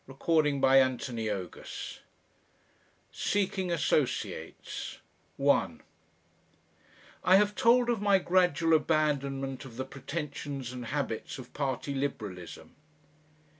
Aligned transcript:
CHAPTER 0.07 0.51
THE 0.59 0.97
SECOND 0.97 1.65
~~ 1.65 3.11
SEEKING 3.11 3.71
ASSOCIATES 3.71 4.97
1 5.37 5.81
I 7.23 7.35
have 7.35 7.53
told 7.53 7.87
of 7.87 8.01
my 8.01 8.17
gradual 8.17 8.73
abandonment 8.73 9.63
of 9.63 9.77
the 9.77 9.85
pretensions 9.85 10.73
and 10.73 10.87
habits 10.87 11.37
of 11.37 11.53
party 11.53 11.93
Liberalism. 11.93 12.73